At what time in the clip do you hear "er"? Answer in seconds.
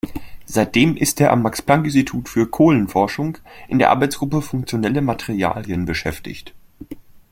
1.21-1.31